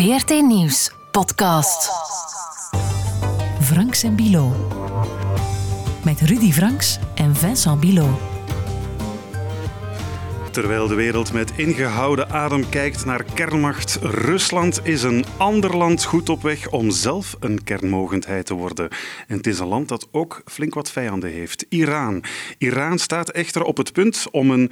[0.00, 1.90] VRT Nieuws podcast.
[3.60, 4.52] Franks en Bilo.
[6.04, 8.29] Met Rudy Franks en Vincent Bilo.
[10.50, 16.28] Terwijl de wereld met ingehouden adem kijkt naar kernmacht, Rusland is een ander land goed
[16.28, 18.88] op weg om zelf een kernmogendheid te worden.
[19.26, 21.66] En het is een land dat ook flink wat vijanden heeft.
[21.68, 22.24] Iran.
[22.58, 24.70] Iran staat echter op het punt om een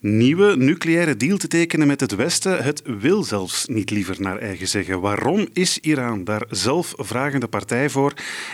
[0.00, 2.64] nieuwe nucleaire deal te tekenen met het Westen.
[2.64, 5.00] Het wil zelfs niet liever naar eigen zeggen.
[5.00, 8.12] Waarom is Iran daar zelf vragende partij voor?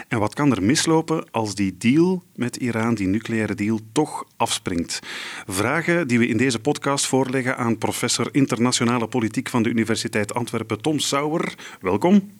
[0.09, 5.01] En wat kan er mislopen als die deal met Iran, die nucleaire deal, toch afspringt?
[5.47, 10.81] Vragen die we in deze podcast voorleggen aan professor internationale politiek van de Universiteit Antwerpen,
[10.81, 11.55] Tom Sauer.
[11.81, 12.31] Welkom.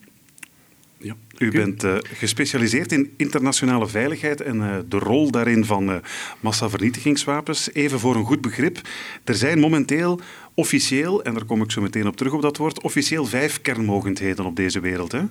[0.99, 5.97] Ja, U bent uh, gespecialiseerd in internationale veiligheid en uh, de rol daarin van uh,
[6.41, 7.73] massavernietigingswapens.
[7.73, 8.81] Even voor een goed begrip.
[9.25, 10.21] Er zijn momenteel
[10.59, 14.45] officieel, en daar kom ik zo meteen op terug op dat woord, officieel vijf kernmogendheden
[14.45, 15.13] op deze wereld.
[15.13, 15.23] Hè?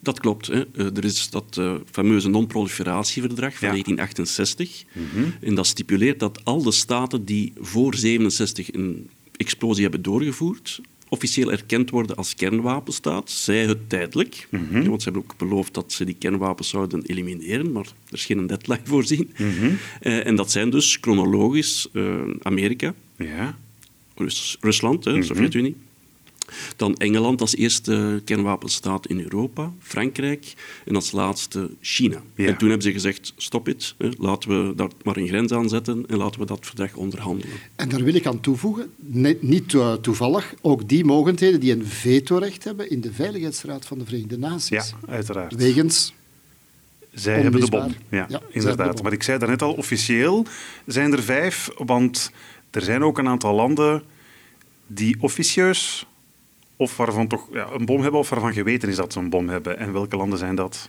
[0.00, 0.46] Dat klopt.
[0.46, 0.64] Hè.
[0.96, 3.82] Er is dat fameuze non-proliferatieverdrag van Ja.
[3.84, 4.84] 1968.
[5.40, 11.52] En dat stipuleert dat al de staten die voor 67 een explosie hebben doorgevoerd, officieel
[11.52, 14.48] erkend worden als kernwapenstaat, zij het tijdelijk.
[14.50, 18.24] Ja, want ze hebben ook beloofd dat ze die kernwapens zouden elimineren, maar er is
[18.24, 19.30] geen deadline voorzien.
[20.00, 23.58] Eh, en dat zijn dus chronologisch eh, Amerika, Ja.
[24.16, 25.76] Rus- Rusland, de Sovjet-Unie.
[26.76, 32.22] Dan Engeland als eerste kernwapenstaat in Europa, Frankrijk en als laatste China.
[32.34, 32.46] Ja.
[32.46, 35.68] En toen hebben ze gezegd, stop it, hè, laten we daar maar een grens aan
[35.68, 37.54] zetten en laten we dat verdrag onderhandelen.
[37.76, 41.86] En daar wil ik aan toevoegen, net niet eh, toevallig, ook die mogendheden die een
[41.86, 44.94] vetorecht hebben in de Veiligheidsraad van de Verenigde ja, Naties.
[45.08, 45.54] uiteraard.
[45.54, 46.12] Wegens
[47.12, 47.94] Zij hebben de bom.
[48.10, 48.94] Ja, Ja, inderdaad.
[48.94, 49.02] bom.
[49.02, 50.46] Maar ik zei daarnet al, officieel
[50.86, 52.30] zijn er vijf, want
[52.72, 54.02] er zijn ook een aantal landen
[54.86, 56.06] die officieus
[56.76, 59.48] of waarvan toch ja, een bom hebben of waarvan geweten is dat ze een bom
[59.48, 59.78] hebben.
[59.78, 60.88] En welke landen zijn dat?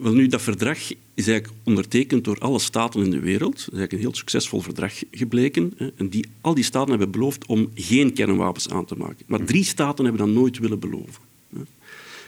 [0.00, 0.78] Wel nu, dat verdrag
[1.14, 3.52] is eigenlijk ondertekend door alle staten in de wereld.
[3.52, 5.72] Dat is eigenlijk een heel succesvol verdrag gebleken.
[5.76, 5.90] hè.
[5.96, 9.24] En die, al die staten hebben beloofd om geen kernwapens aan te maken.
[9.26, 11.22] Maar drie staten hebben dat nooit willen beloven.
[11.54, 11.60] hè.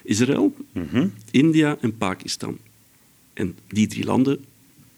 [0.03, 0.55] Israël,
[1.31, 2.59] India en Pakistan.
[3.33, 4.45] En die drie landen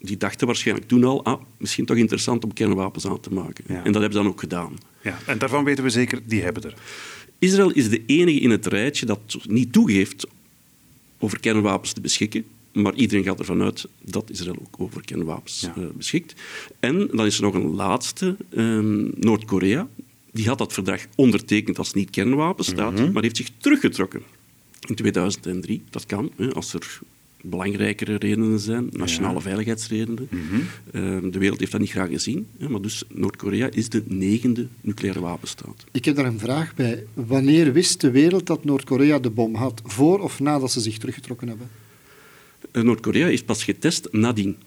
[0.01, 3.63] die dachten waarschijnlijk toen al, ah, misschien toch interessant om kernwapens aan te maken.
[3.67, 3.75] Ja.
[3.83, 4.73] En dat hebben ze dan ook gedaan.
[5.03, 6.73] Ja, en daarvan weten we zeker, die hebben er.
[7.39, 10.27] Israël is de enige in het rijtje dat niet toegeeft
[11.19, 12.43] over kernwapens te beschikken.
[12.73, 15.73] Maar iedereen gaat ervan uit dat Israël ook over kernwapens Ja.
[15.77, 16.33] eh, beschikt.
[16.79, 19.87] En dan is er nog een laatste, ehm, Noord-Korea.
[20.31, 24.21] Die had dat verdrag ondertekend als niet-kernwapenstaat, maar heeft zich teruggetrokken
[24.87, 25.81] in 2003.
[25.89, 26.99] Dat kan, hè, als er
[27.41, 30.29] belangrijkere redenen zijn, nationale veiligheidsredenen.
[30.91, 32.47] Ehm, de wereld heeft dat niet graag gezien.
[32.57, 35.83] Hè, maar dus Noord-Korea is de negende nucleaire wapenstaat.
[35.91, 37.05] Ik heb daar een vraag bij.
[37.13, 39.81] Wanneer wist de wereld dat Noord-Korea de bom had?
[39.85, 41.69] Voor of nadat ze zich teruggetrokken hebben?
[42.71, 44.57] Eh, Noord-Korea is pas getest nadien.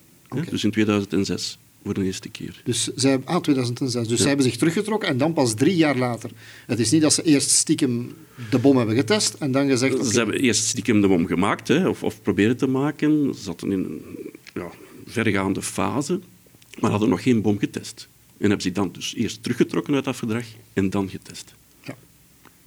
[0.51, 2.61] dus in 2006, voor de eerste keer.
[2.65, 4.09] Dus zij, ah, 2006.
[4.09, 6.31] Dus zij hebben zich teruggetrokken en dan pas drie jaar later.
[6.67, 8.15] Het is niet dat ze eerst stiekem
[8.51, 9.95] de bom hebben getest en dan gezegd...
[9.95, 13.35] oké, Ze hebben eerst stiekem de bom gemaakt, hè, of, of proberen te maken.
[13.35, 14.03] Ze zaten in een
[14.55, 14.71] ja,
[15.07, 16.21] vergaande fase,
[16.81, 18.09] maar hadden nog geen bom getest.
[18.27, 21.55] En hebben zich dan dus eerst teruggetrokken uit dat verdrag en dan getest.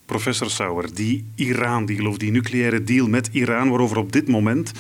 [0.05, 4.71] Professor Sauer, die Iran-deal of die nucleaire deal met Iran, waarover op dit moment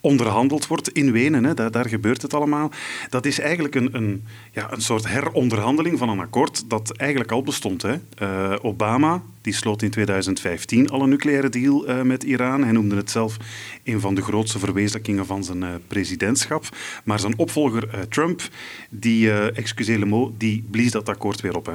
[0.00, 2.70] onderhandeld wordt in Wenen, hè, daar, gebeurt het allemaal,
[3.08, 7.42] dat is eigenlijk een, een, ja, een soort heronderhandeling van een akkoord dat eigenlijk al
[7.42, 7.82] bestond.
[7.82, 7.94] Hè.
[8.16, 12.62] Eh, Obama die sloot in 2015 al een nucleaire deal eh, met Iran.
[12.62, 13.36] Hij noemde het zelf
[13.84, 16.68] een van de grootste verwezenlijkingen van zijn eh, presidentschap.
[17.04, 18.42] Maar zijn opvolger Trump,
[18.88, 21.66] die, excusez le mot, die blies dat akkoord weer op.
[21.66, 21.74] Hè.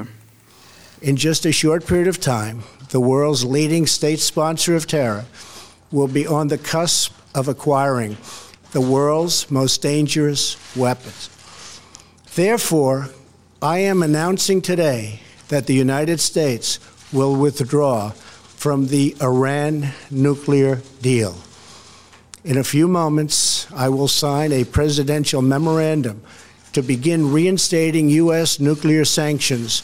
[1.02, 5.26] In just a short period of time, the world's leading state sponsor of terror
[5.92, 8.18] will be on the cusp of acquiring
[8.72, 11.30] the world's most dangerous weapons.
[12.36, 13.10] Therefore,
[13.62, 16.80] I am announcing today that the United States
[17.14, 21.38] will withdraw from the Iran nuclear deal.
[22.44, 26.22] In a few moments, I will sign a presidential memorandum
[26.74, 28.60] to begin reinstating U.S.
[28.60, 29.82] nuclear sanctions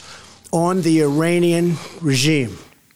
[0.50, 2.50] on the Iranian regime.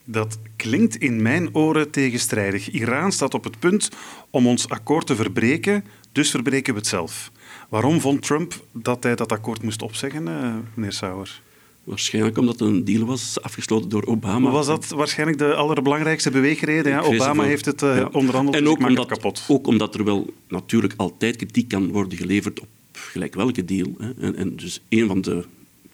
[0.04, 2.70] Dat klinkt in mijn oren tegenstrijdig.
[2.70, 3.88] Iran staat op het punt
[4.30, 7.30] om ons akkoord te verbreken, dus verbreken we het zelf.
[7.68, 11.40] Waarom vond Trump dat hij dat akkoord moest opzeggen, eh, meneer Sauer?
[11.84, 14.50] Waarschijnlijk omdat het een deal was afgesloten door Obama.
[14.50, 16.92] Was dat waarschijnlijk de allerbelangrijkste beweegreden?
[16.92, 18.08] Ja, Obama heeft het eh, Ja.
[18.12, 19.44] onderhandeld, En dus ook ik maak omdat, het kapot.
[19.48, 23.94] ook omdat er wel natuurlijk altijd kritiek kan worden geleverd op gelijk welke deal.
[23.98, 24.10] Hè.
[24.20, 25.44] En, en dus een van de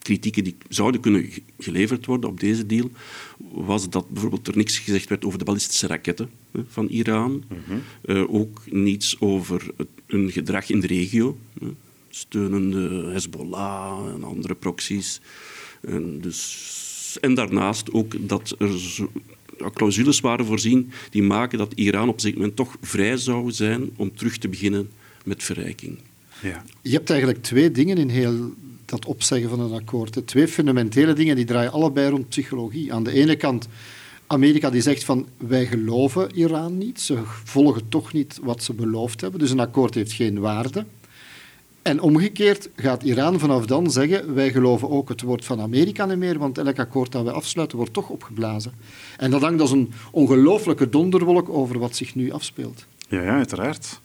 [0.06, 2.90] kritieken die zouden kunnen geleverd worden op deze deal,
[3.50, 6.30] was dat bijvoorbeeld er niks gezegd werd over de ballistische raketten
[6.66, 7.44] van Iran.
[8.04, 11.38] uh, ook niets over het, hun gedrag in de regio,
[12.08, 15.20] steunende Hezbollah en andere proxies.
[15.80, 19.12] En, dus, en daarnaast ook dat er zo,
[19.74, 24.16] clausules waren voorzien die maken dat Iran op zich moment toch vrij zou zijn om
[24.16, 24.90] terug te beginnen
[25.24, 25.98] met verrijking.
[26.42, 26.64] Ja.
[26.82, 28.54] Je hebt eigenlijk twee dingen in heel
[28.86, 30.26] dat opzeggen van een akkoord.
[30.26, 32.92] Twee fundamentele dingen die draaien allebei rond psychologie.
[32.92, 33.68] Aan de ene kant
[34.26, 39.20] Amerika die zegt van wij geloven Iran niet, ze volgen toch niet wat ze beloofd
[39.20, 40.84] hebben, dus een akkoord heeft geen waarde.
[41.82, 46.18] En omgekeerd gaat Iran vanaf dan zeggen wij geloven ook het woord van Amerika niet
[46.18, 48.72] meer, want elk akkoord dat wij afsluiten wordt toch opgeblazen.
[49.16, 52.86] En dat hangt als een ongelooflijke donderwolk over wat zich nu afspeelt.
[53.08, 54.00] Ja, ja uiteraard.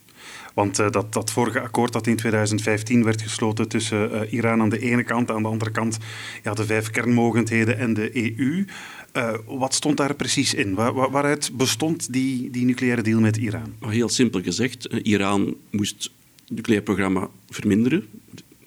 [0.53, 4.69] Want uh, dat, dat vorige akkoord dat in 2015 werd gesloten tussen uh, Iran aan
[4.69, 5.97] de ene kant, aan de andere kant
[6.43, 8.65] ja, de vijf kernmogendheden en de EU.
[9.11, 10.73] Eh, wat stond daar precies in?
[10.73, 13.73] Waar, waar, waaruit bestond die, die nucleaire deal met Iran?
[13.79, 16.11] Heel simpel gezegd, Iran moest
[16.45, 18.05] het nucleair programma verminderen,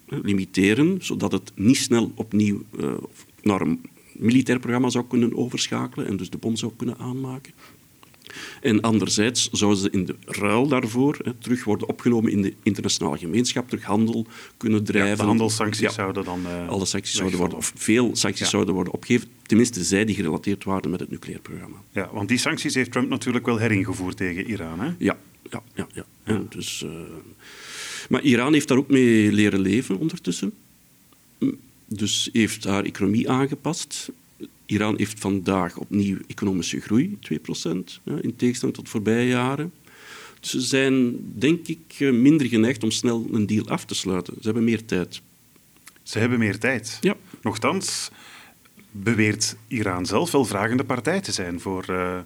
[0.06, 2.62] limiteren, zodat het niet snel opnieuw
[3.42, 3.80] naar een
[4.12, 7.52] militair programma zou kunnen overschakelen en dus de bom zou kunnen aanmaken.
[8.60, 13.18] En anderzijds zouden ze in de ruil daarvoor hè, terug worden opgenomen in de internationale
[13.18, 14.26] gemeenschap, terug handel
[14.56, 15.10] kunnen drijven.
[15.10, 16.40] Ja, de handelssancties zouden dan.
[16.46, 20.64] Uh, alle sancties zouden worden, of veel sancties zouden worden opgegeven, tenminste zij die gerelateerd
[20.64, 21.76] waren met het nucleair programma.
[21.92, 24.80] Ja, want die sancties heeft Trump natuurlijk wel heringevoerd tegen Iran.
[24.80, 24.92] Hè?
[24.98, 25.18] Ja,
[25.50, 25.86] ja, ja.
[25.92, 26.04] ja.
[26.24, 26.90] En dus, uh,
[28.08, 30.52] maar Iran heeft daar ook mee leren leven ondertussen.
[31.86, 34.10] Dus heeft haar economie aangepast.
[34.66, 39.72] Iran heeft vandaag opnieuw economische groei, 2%, ja, in tegenstelling tot voorbije jaren.
[40.40, 44.34] Dus ze zijn, denk ik, eh, minder geneigd om snel een deal af te sluiten.
[44.34, 45.22] Ze hebben meer tijd.
[46.02, 46.98] Ze hebben meer tijd.
[47.00, 47.16] Ja.
[47.42, 48.10] Nochtans
[48.90, 52.18] beweert Iran zelf wel vragende partij te zijn voor, uh,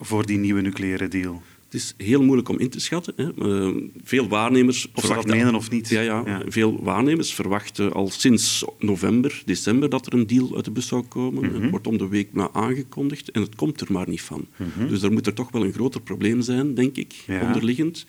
[0.00, 1.42] voor die nieuwe nucleaire deal.
[1.74, 3.14] Het is heel moeilijk om in te schatten.
[3.16, 3.46] Hè.
[3.46, 5.28] Uh, veel waarnemers of verwachten...
[5.28, 5.88] dat menen of niet.
[5.88, 10.64] Ja, ja, ja, Veel waarnemers verwachten al sinds november, december dat er een deal uit
[10.64, 11.44] de bus zou komen.
[11.44, 11.70] Het mhm.
[11.70, 14.46] wordt om de week na aangekondigd en het komt er maar niet van.
[14.56, 14.88] Mhm.
[14.88, 18.06] Dus daar moet er toch wel een groter probleem zijn, denk ik, onderliggend.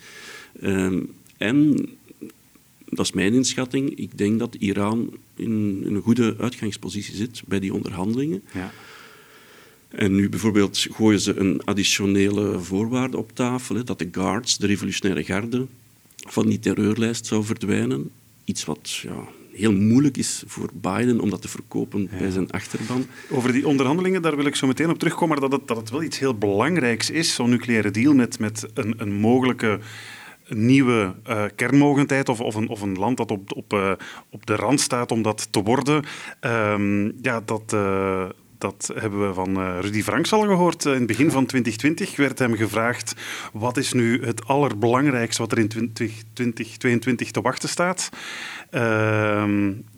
[0.62, 1.88] Um, en
[2.88, 3.94] dat is mijn inschatting.
[3.94, 8.42] Ik denk dat Iran in, in, een goede uitgangspositie zit bij die onderhandelingen.
[8.54, 8.72] Ja.
[9.96, 14.66] En nu bijvoorbeeld gooien ze een additionele voorwaarde op tafel, hè, dat de guards, de
[14.66, 15.66] revolutionaire garde,
[16.16, 18.10] van die terreurlijst zou verdwijnen.
[18.44, 23.06] Iets wat ja, heel moeilijk is voor Biden om dat te verkopen bij zijn achterban.
[23.30, 25.90] Over die onderhandelingen, daar wil ik zo meteen op terugkomen, maar dat het, dat het
[25.90, 29.78] wel iets heel belangrijks is, zo'n nucleaire deal met, met een, een mogelijke
[30.48, 33.92] nieuwe uh, kernmogendheid of, of, een, of een land dat op, op, uh,
[34.30, 36.04] op de rand staat om dat te worden,
[36.40, 38.28] um, ja, dat, uh,
[38.58, 40.84] dat hebben we van uh, Rudy Franks al gehoord.
[40.84, 43.14] in het begin van 2020 werd hem gevraagd
[43.52, 48.08] wat is nu het allerbelangrijkste wat er in 2022 te wachten staat.
[48.70, 49.42] Uh,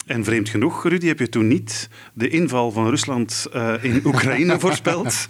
[0.09, 4.59] en vreemd genoeg, Rudy, heb je toen niet de inval van Rusland uh, in Oekraïne
[4.65, 5.26] voorspeld,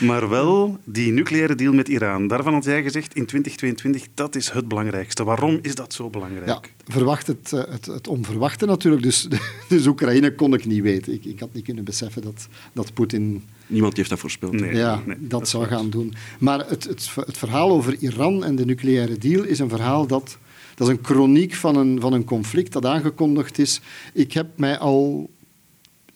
[0.00, 2.26] maar wel die nucleaire deal met Iran.
[2.26, 5.24] Daarvan had jij gezegd in 2022, dat is het belangrijkste.
[5.24, 6.46] Waarom is dat zo belangrijk?
[6.46, 9.02] Ja, verwacht het, eh, het, het onverwachte natuurlijk.
[9.02, 9.28] Dus,
[9.68, 11.12] dus Oekraïne kon ik niet weten.
[11.12, 13.44] Ik, ik had niet kunnen beseffen dat, dat Poetin...
[13.66, 14.52] Niemand heeft dat voorspeld.
[14.52, 16.14] Nee, ja, nee, dat, zou gaan doen.
[16.38, 20.38] Maar het, het, het verhaal over Iran en de nucleaire deal is een verhaal dat
[20.78, 23.80] dat is een chroniek van een, van een conflict dat aangekondigd is.
[24.12, 25.30] Ik heb mij al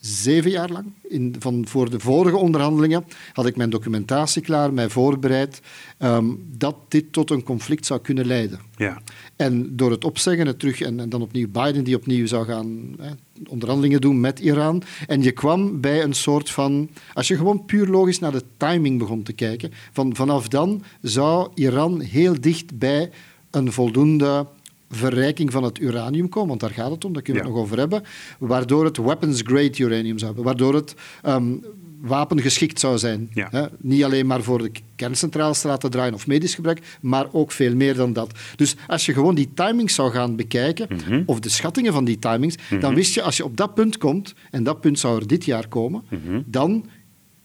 [0.00, 4.88] zeven jaar lang, in, van, voor de vorige onderhandelingen, had ik mijn documentatie klaar, mij
[4.88, 5.60] voorbereid,
[5.98, 8.60] um, dat dit tot een conflict zou kunnen leiden.
[8.76, 9.02] Ja.
[9.36, 12.94] En door het opzeggen, het terug, en, en dan opnieuw Biden die opnieuw zou gaan
[13.00, 13.10] hè,
[13.48, 17.86] onderhandelingen doen met Iran, en je kwam bij een soort van, als je gewoon puur
[17.86, 23.10] logisch naar de timing begon te kijken, van, vanaf dan zou Iran heel dicht bij
[23.52, 24.46] een voldoende
[24.90, 27.66] verrijking van het uranium komen, want daar gaat het om, daar kunnen we het nog
[27.66, 28.02] over hebben,
[28.38, 30.94] waardoor het weapons-grade uranium zou hebben, waardoor het
[31.26, 31.64] um,
[32.02, 33.30] wapengeschikt zou zijn.
[33.34, 33.66] Hè?
[33.78, 37.74] Niet alleen maar voor de kerncentrales te laten draaien of medisch gebruik, maar ook veel
[37.74, 38.38] meer dan dat.
[38.56, 41.22] Dus als je gewoon die timings zou gaan bekijken, mhm.
[41.26, 42.94] of de schattingen van die timings, dan mhm.
[42.94, 45.68] wist je, als je op dat punt komt, en dat punt zou er dit jaar
[45.68, 46.40] komen, mhm.
[46.46, 46.86] dan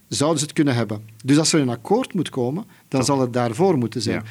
[0.07, 1.01] zouden ze het kunnen hebben.
[1.23, 4.23] Dus als er een akkoord moet komen, dan zal het daarvoor moeten zijn.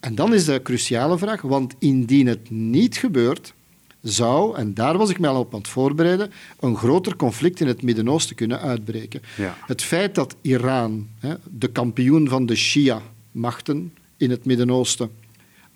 [0.00, 3.54] En dan is de cruciale vraag, want indien het niet gebeurt,
[4.02, 7.66] zou, en daar was ik mij al op aan het voorbereiden, een groter conflict in
[7.66, 9.22] het Midden-Oosten kunnen uitbreken.
[9.36, 9.56] Ja.
[9.66, 11.08] Het feit dat Iran,
[11.50, 15.10] de kampioen van de Shia-machten in het Midden-Oosten,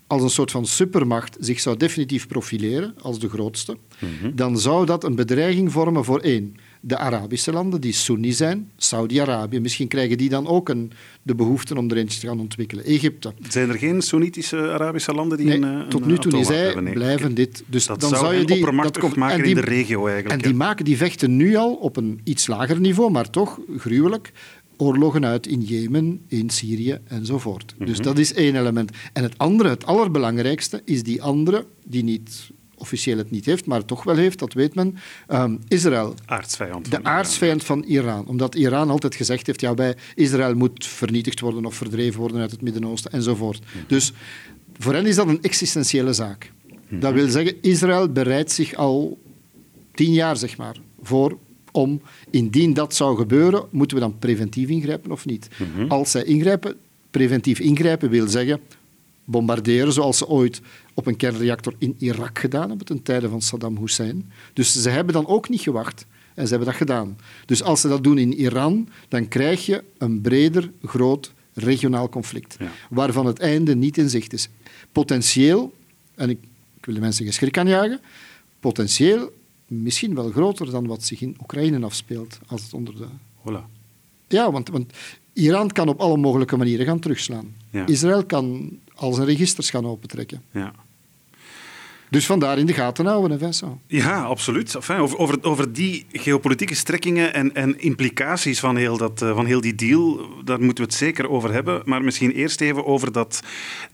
[0.07, 3.77] als een soort van supermacht zich zou definitief profileren als de grootste,
[4.35, 6.57] dan zou dat een bedreiging vormen voor één.
[6.83, 11.75] De Arabische landen die Sunni zijn, Saudi-Arabië, misschien krijgen die dan ook een, de behoefte
[11.79, 12.85] om er eentje te gaan ontwikkelen.
[12.85, 13.33] Egypte.
[13.49, 16.75] Zijn er geen Soenitische Arabische landen die Nee, een, eh, tot een nu toe Zij?
[16.81, 16.93] Nee.
[16.93, 17.63] blijven dit.
[17.67, 20.41] Dus Dat dan zou je die dat komt- maken en in de regio eigenlijk, En
[20.41, 20.45] ja.
[20.49, 24.33] die, maken, die vechten nu al op een iets lager niveau, maar toch gruwelijk
[24.77, 27.75] oorlogen uit in Jemen, in Syrië enzovoort.
[27.79, 28.03] Dus Mhm.
[28.03, 28.91] dat is één element.
[29.13, 33.85] En het andere, het allerbelangrijkste, is die andere, die niet officieel het niet heeft, maar
[33.85, 34.97] toch wel heeft, dat weet men,
[35.27, 36.15] ehm, Israël.
[36.27, 36.91] Aardsvijand.
[36.91, 38.27] De aardsvijand van Iran.
[38.27, 42.51] Omdat Iran altijd gezegd heeft, ja, bij Israël moet vernietigd worden of verdreven worden uit
[42.51, 43.63] het Midden-Oosten enzovoort.
[43.87, 44.13] Dus
[44.79, 46.53] voor hen is dat een existentiële zaak.
[46.89, 49.19] Dat wil zeggen, Israël bereidt zich al
[49.95, 51.39] tien jaar, zeg maar, voor
[51.73, 55.49] om, indien dat zou gebeuren, moeten we dan preventief ingrijpen of niet?
[55.89, 56.77] Als zij ingrijpen,
[57.11, 58.61] preventief ingrijpen wil zeggen
[59.31, 60.61] bombarderen zoals ze ooit
[61.01, 64.33] op een kernreactor in Irak gedaan hebben ten tijde van Saddam Hussein.
[64.53, 67.19] Dus ze hebben dan ook niet gewacht en ze hebben dat gedaan.
[67.47, 72.57] Dus als ze dat doen in Iran, dan krijg je een breder, groot regionaal conflict,
[72.59, 72.71] Ja.
[72.91, 74.49] waarvan het einde niet in zicht is.
[74.93, 75.75] Potentieel,
[76.15, 76.39] en ik,
[76.77, 78.01] ik wil de mensen geen schrik aanjagen,
[78.61, 79.33] potentieel
[79.67, 83.07] misschien wel groter dan wat zich in Oekraïne afspeelt, als het onder de
[84.29, 84.93] ja, want, want
[85.33, 87.55] Iran kan op alle mogelijke manieren gaan terugslaan.
[87.71, 87.87] Ja.
[87.87, 90.43] Israël kan al zijn registers gaan opentrekken.
[90.53, 90.75] Ja.
[92.11, 93.49] Dus vandaar in de gaten houden, hè.
[93.87, 94.77] Ja, absoluut.
[94.77, 99.61] Over, over, over die geopolitieke strekkingen en, en implicaties van heel, dat, eh, van heel
[99.61, 101.83] die deal, daar moeten we het zeker over hebben.
[101.85, 103.43] Maar misschien eerst even over dat,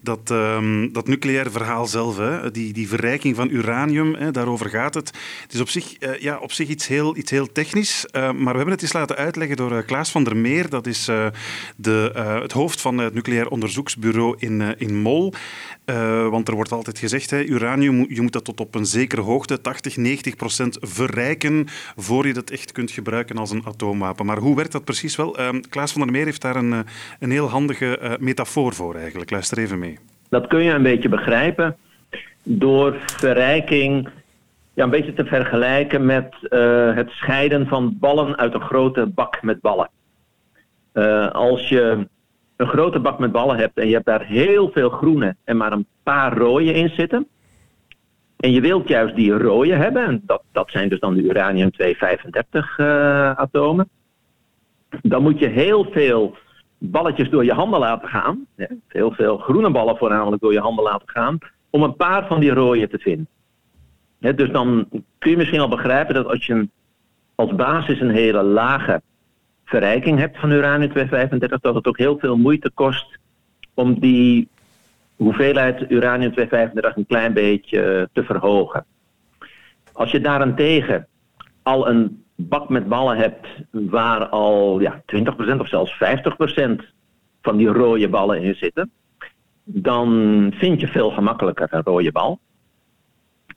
[0.01, 2.17] dat, ehm, dat nucleaire verhaal zelf.
[2.17, 2.51] Hè.
[2.51, 5.13] Die, die verrijking van uranium, hè, daarover gaat het.
[5.43, 8.53] Het is op zich, eh, ja, op zich iets, heel, iets heel technisch, eh, maar
[8.53, 10.69] we hebben het eens laten uitleggen door Klaas van der Meer.
[10.69, 11.05] Dat is
[11.77, 12.11] de,
[12.43, 15.33] het hoofd van het nucleair onderzoeksbureau in, in Mol.
[16.31, 19.61] Want er wordt altijd gezegd, hè, uranium, je moet dat tot op een zekere hoogte,
[19.61, 21.65] 80, 90 procent, verrijken
[21.97, 24.27] voor je dat echt kunt gebruiken als een atoomwapen.
[24.27, 25.37] Maar hoe werkt dat precies wel?
[25.37, 26.79] Eh, Klaas van der Meer heeft daar een, eh,
[27.21, 29.31] een heel handige eh, metafoor voor eigenlijk.
[29.31, 29.99] Luister even mee.
[30.29, 31.77] Dat kun je een beetje begrijpen
[32.43, 34.09] door verrijking
[34.75, 39.43] ja, een beetje te vergelijken met eh, het scheiden van ballen uit een grote bak
[39.43, 39.91] met ballen.
[41.33, 42.07] Als je
[42.57, 45.73] een grote bak met ballen hebt en je hebt daar heel veel groene en maar
[45.73, 47.27] een paar rode in zitten.
[48.37, 52.77] En je wilt juist die rode hebben, en dat, dat zijn dus dan de uranium-235
[52.77, 53.89] eh, atomen.
[55.03, 56.37] Dan moet je heel veel
[56.79, 58.47] balletjes door je handen laten gaan.
[58.89, 61.39] Heel veel groene ballen voornamelijk door je handen laten gaan.
[61.71, 63.29] Om een paar van die rode te vinden.
[64.19, 64.89] Dus dan
[65.19, 66.69] kun je misschien al begrijpen dat als je
[67.35, 69.03] als basis een hele lage
[69.65, 73.19] verrijking hebt van uranium-235, dat het ook heel veel moeite kost
[73.75, 74.49] om die
[75.17, 78.85] hoeveelheid uranium-235 een klein beetje eh, te verhogen.
[79.93, 81.07] Als je daarentegen
[81.63, 85.97] al een bak met ballen hebt waar al ja, 20% of zelfs 50%
[87.43, 88.91] van die rode ballen in zitten,
[89.65, 90.09] dan
[90.55, 92.39] vind je veel gemakkelijker een rode bal.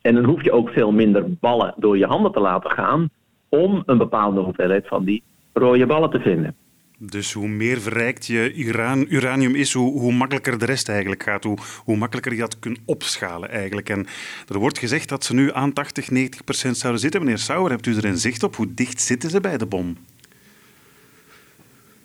[0.01, 3.09] En dan hoef je ook veel minder ballen door je handen te laten gaan
[3.49, 5.23] om een bepaalde hoeveelheid van die
[5.53, 6.55] rode ballen te vinden.
[7.01, 11.43] Dus hoe meer verrijkt je uran, uranium is, hoe, hoe makkelijker de rest eigenlijk gaat.
[11.43, 13.89] Hoe, hoe makkelijker je dat kunt opschalen eigenlijk.
[13.89, 14.07] En
[14.47, 17.21] er wordt gezegd dat ze nu aan 80, 90 procent zouden zitten.
[17.21, 18.55] Meneer Sauer, hebt u er een zicht op?
[18.55, 19.97] Hoe dicht zitten ze bij de bom?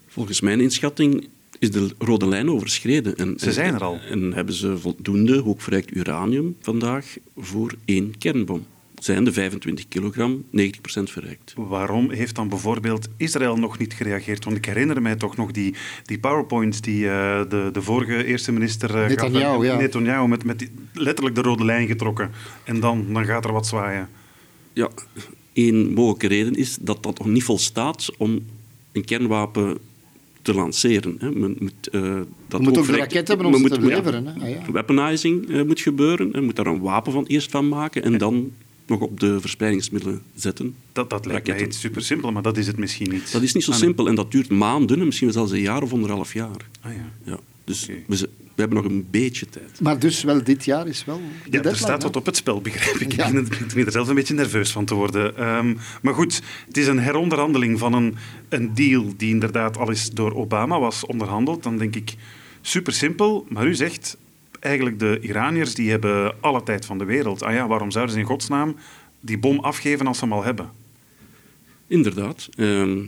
[0.09, 3.17] Volgens mijn inschatting is de rode lijn overschreden.
[3.17, 4.01] En, Ze zijn er al.
[4.01, 8.67] En, hebben ze voldoende hoogverrijkt uranium vandaag voor één kernbom.
[9.05, 10.49] Zijn de 25 kilogram 90%
[11.03, 11.53] verrijkt.
[11.57, 14.45] Waarom heeft dan bijvoorbeeld Israël nog niet gereageerd?
[14.45, 18.53] Want ik herinner mij toch nog die, die PowerPoint die eh, de, de vorige eerste
[18.53, 19.09] minister eh, gaf.
[19.09, 19.77] Netanyahu, ja.
[19.77, 22.31] Netanyahu met, met die- letterlijk de rode lijn getrokken.
[22.65, 24.09] En dan, dan gaat er wat zwaaien.
[24.73, 24.89] Ja,
[25.53, 28.41] één mogelijke reden is dat dat nog niet volstaat om
[28.93, 29.79] een kernwapen
[30.43, 31.17] te lanceren.
[31.19, 31.31] Hè.
[31.31, 33.97] Men moet, eh, dat moet ook de raket hebben om men ze moet- te ja,
[33.97, 34.27] leveren.
[34.27, 34.33] Hè?
[34.45, 34.73] Ah, ja.
[34.73, 36.29] Weaponizing eh, moet gebeuren.
[36.33, 38.51] Je moet daar een wapen van eerst van maken en dan
[38.87, 40.75] nog op de verspreidingsmiddelen zetten.
[40.93, 41.81] Dat, dat lijkt mij Raketten.
[41.81, 43.33] super simpel, maar dat is het misschien niet.
[43.33, 45.83] Dat is niet zo Ah, simpel en dat duurt maanden, en misschien zelfs een jaar
[45.83, 46.69] of anderhalf jaar.
[46.81, 47.13] Ah, ja.
[47.33, 48.05] Ja, dus we,
[48.55, 49.81] we hebben nog een beetje tijd.
[49.81, 51.21] Maar dus wel dit jaar is wel.
[51.51, 52.07] de Ja, er staat hè?
[52.09, 53.13] wat op het spel, begrijp ik.
[53.13, 53.27] Ja.
[53.27, 55.37] Ik begin er- begin er zelf een beetje nerveus van te worden.
[55.37, 58.15] Ehm, maar goed, het is een heronderhandeling van een,
[58.49, 61.63] een deal die inderdaad al eens door Obama was onderhandeld.
[61.63, 62.15] Dan denk ik,
[62.61, 63.47] super simpel.
[63.49, 64.17] Maar u zegt,
[64.65, 67.43] eigenlijk de Iraniërs die hebben alle tijd van de wereld.
[67.43, 68.77] Ah ja, waarom zouden ze in godsnaam
[69.21, 70.71] die bom afgeven als ze hem al hebben?
[71.87, 72.49] Inderdaad.
[72.57, 72.99] Ehm,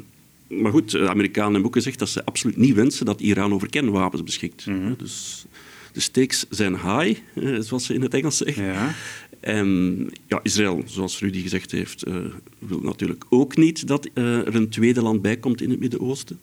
[0.48, 3.70] maar goed, de Amerikanen hebben ook gezegd dat ze absoluut niet wensen dat Iran over
[3.70, 4.66] kernwapens beschikt.
[4.66, 4.92] Mhm.
[4.98, 5.46] Dus
[5.92, 8.64] De stakes zijn high, eh, zoals ze in het Engels zeggen.
[8.64, 8.94] Ja.
[9.40, 12.14] En ja, Israël, zoals Rudy gezegd heeft, uh,
[12.58, 16.40] wil natuurlijk ook niet dat uh, er een tweede land bij komt in het Midden-Oosten.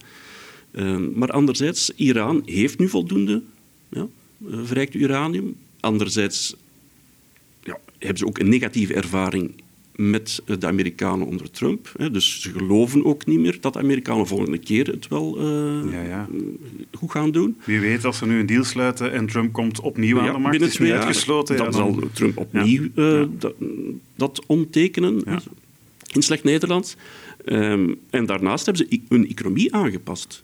[0.71, 3.41] Uh, maar anderzijds, Iran heeft nu voldoende
[3.89, 4.07] ja,
[4.49, 5.55] verrijkt uranium.
[5.79, 6.55] Anderzijds
[7.63, 9.51] ja, hebben ze ook een negatieve ervaring
[9.95, 11.91] met de Amerikanen onder Trump.
[12.11, 16.01] Dus ze geloven ook niet meer dat de Amerikanen volgende keer het wel uh, ja,
[16.01, 16.27] ja.
[16.91, 17.57] goed gaan doen.
[17.65, 20.51] Wie weet, als ze nu een deal sluiten en Trump komt opnieuw aan de macht,
[20.51, 21.57] binnen twee jaar uitgesloten.
[21.57, 23.53] Dan, dan, zal Trump opnieuw uh, dat,
[24.15, 25.23] dat, ontekenen
[26.13, 26.95] in slecht Nederlands.
[27.45, 30.43] Um, en daarnaast hebben ze hun economie aangepast.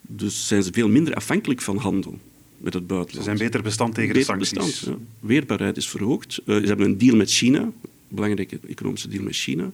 [0.00, 2.18] Dus zijn ze veel minder afhankelijk van handel
[2.62, 3.24] met het buitenland.
[3.24, 4.78] Ze zijn beter bestand tegen beter de sancties.
[4.78, 6.40] Bestand, Weerbaarheid is verhoogd.
[6.44, 7.70] Uh, ze hebben een deal met China,
[8.08, 9.72] belangrijke economische deal met China.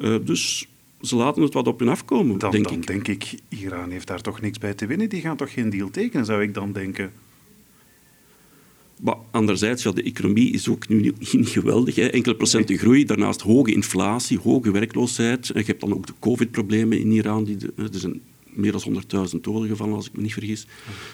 [0.00, 0.68] Uh, dus
[1.00, 2.86] ze laten het wat op hun afkomen, dan, denk dan ik.
[2.86, 5.08] denk ik, Iran heeft daar toch niks bij te winnen.
[5.08, 7.12] Die gaan toch geen deal tekenen, zou ik dan denken.
[9.00, 11.94] Maar anderzijds, ja, de economie is ook nu niet, niet geweldig.
[11.94, 12.06] Hè.
[12.06, 15.50] Enkele procenten groei, daarnaast hoge inflatie, hoge werkloosheid.
[15.50, 17.44] En je hebt dan ook de covid-problemen in Iran.
[17.44, 18.20] Die de, er zijn
[18.52, 19.02] meer dan
[19.34, 20.66] 100.000 doden gevallen, als ik me niet vergis.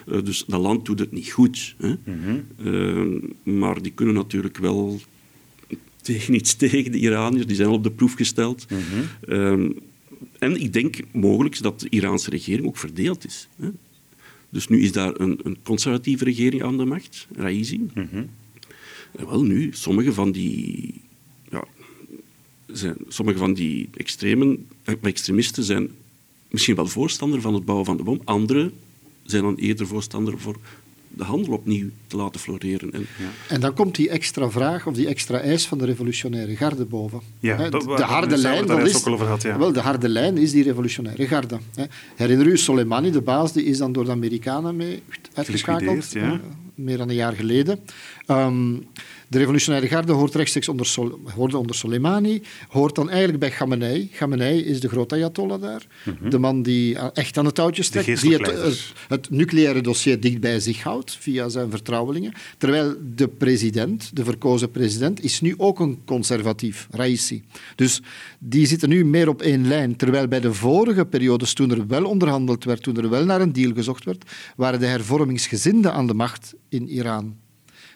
[0.09, 1.75] Uh, dus dat land doet het niet goed.
[1.79, 1.95] Hè.
[2.05, 2.47] -hmm.
[2.65, 5.01] uh, maar die kunnen natuurlijk wel
[6.03, 7.47] tegen iets tegen, de Iraniërs.
[7.47, 8.67] Die zijn al op de proef gesteld.
[8.69, 8.79] -hmm.
[9.29, 9.71] uh,
[10.39, 13.49] en ik denk mogelijk dat de Iraanse regering ook verdeeld is.
[13.57, 13.71] Hè.
[14.51, 17.87] Dus nu is daar een, een, conservatieve regering aan de macht, Raisi.
[17.95, 18.29] -hmm.
[19.13, 21.01] En wel nu, sommige van die,
[21.51, 21.65] ja,
[22.67, 24.67] zijn, sommige van die extremen,
[25.03, 25.91] extremisten zijn
[26.55, 28.21] misschien wel voorstander van het bouwen van de bom.
[28.25, 28.73] Anderen
[29.23, 30.57] zijn dan eerder voorstander voor
[31.09, 32.93] de handel opnieuw te laten floreren.
[32.93, 33.55] En, ja.
[33.55, 37.21] en dan komt die extra vraag of die extra eis van de revolutionaire garde boven.
[37.41, 39.59] Ja, He, dat, de harde lijn, dat is, gehad, ja.
[39.59, 41.59] wel, de harde lijn is die revolutionaire garde.
[41.75, 41.85] He.
[42.17, 45.03] Herinner u, Soleimani, de baas, die is dan door de Amerikanen mee
[45.35, 46.13] uitgeschakeld.
[46.13, 46.41] Ja.
[46.75, 47.81] meer dan een jaar geleden.
[48.29, 48.87] Um,
[49.29, 54.11] de revolutionaire garde hoort rechtstreeks onder, Sol hoorde onder Soleimani, hoort dan eigenlijk bij Khamenei.
[54.11, 55.87] Khamenei is de grote ayatollah daar.
[56.05, 56.31] Mm -hmm.
[56.31, 60.41] De man die echt aan het touwtje strekt, die het, het, het, nucleaire dossier dicht
[60.41, 62.33] bij zich houdt via zijn vertrouwelingen.
[62.59, 67.43] Terwijl de president, de verkozen president, is nu ook een conservatief, Raisi.
[67.75, 68.03] Dus
[68.39, 69.97] die zitten nu meer op één lijn.
[69.97, 73.53] Terwijl bij de vorige periodes, toen er wel onderhandeld werd, toen er wel naar een
[73.53, 74.25] deal gezocht werd,
[74.57, 77.37] waren de hervormingsgezinden aan de macht in Iran.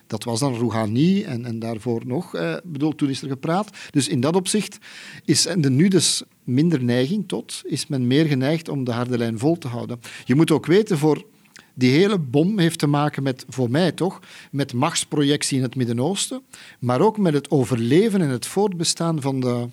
[0.09, 2.35] Dat was dan Rouhani en, en daarvoor nog.
[2.35, 3.69] Eh, bedoel, toen is er gepraat.
[3.91, 4.77] Dus in dat opzicht
[5.25, 9.39] is er nu dus minder neiging tot, is men meer geneigd om de harde lijn
[9.39, 9.99] vol te houden.
[10.25, 11.25] Je moet ook weten, voor
[11.73, 14.19] die hele bom heeft te maken met, voor mij toch,
[14.51, 16.41] met machtsprojectie in het Midden-Oosten,
[16.79, 19.67] maar ook met het overleven en het voortbestaan van de,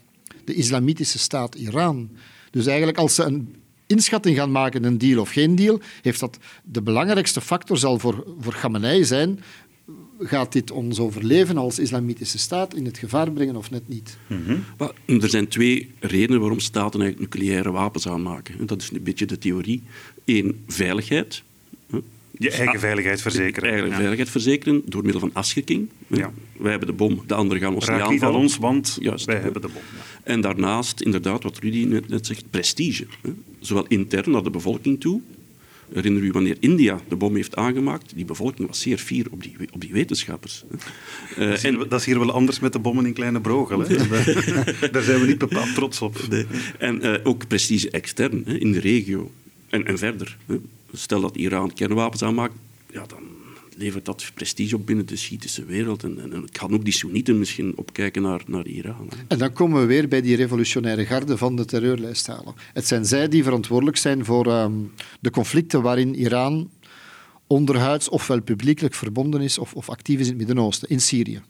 [0.44, 2.11] de islamitische staat Iran.
[2.51, 3.55] Dus eigenlijk als ze een
[3.87, 8.25] inschatting gaan maken, een deal of geen deal, heeft dat de belangrijkste factor zal voor,
[8.40, 9.40] voor Khamenei zijn
[10.18, 14.16] gaat dit ons overleven als islamitische staat in het gevaar brengen of net niet?
[14.26, 14.64] Mm -hmm.
[14.76, 18.66] well, er zijn twee redenen waarom staten eigenlijk nucleaire wapens aanmaken.
[18.66, 19.83] Dat is een beetje de theorie.
[20.24, 21.42] Eén, veiligheid.
[22.38, 23.70] Je eigen veiligheid verzekeren.
[23.70, 23.94] Eigen ja.
[23.94, 25.88] veiligheid verzekeren door middel van afschrikking.
[26.07, 26.33] Ja.
[26.59, 28.35] Wij hebben de bom, de anderen gaan ons Raak niet aanvallen.
[28.35, 29.83] aan ons, want Juist, wij hebben de bom.
[29.96, 30.33] Ja.
[30.33, 33.07] En daarnaast, inderdaad, wat Rudy net, net zegt, prestige.
[33.61, 35.20] Zowel intern naar de bevolking toe,
[35.92, 38.12] Herinner u wanneer India de bom heeft aangemaakt?
[38.14, 40.64] Die bevolking was zeer fier op die, op die wetenschappers.
[41.38, 43.81] Uh, dat, is hier, dat is hier wel anders met de bommen in Kleine Brogel.
[43.81, 43.87] Hè?
[44.90, 46.29] Daar zijn we niet bepaald trots op.
[46.31, 46.46] Nee.
[46.79, 49.31] En uh, ook prestige extern hè, in de regio.
[49.68, 50.37] En, en verder.
[50.46, 50.57] Hè.
[50.92, 52.55] Stel dat Iran kernwapens aanmaakt,
[52.90, 53.22] ja, dan
[53.76, 56.02] levert dat prestige op binnen de Shiïtische wereld.
[56.02, 59.08] En, en, en gaan ook die Soenieten misschien opkijken naar, naar Iran.
[59.16, 59.22] Hè.
[59.28, 62.54] En dan komen we weer bij die revolutionaire garde van de terreurlijst halen.
[62.72, 66.70] Het zijn zij die verantwoordelijk zijn voor um, de conflicten waarin Iran
[67.46, 70.88] onderhuids ofwel publiekelijk verbonden is of, of actief is in het Midden-Oosten.
[70.88, 71.42] In Syrië,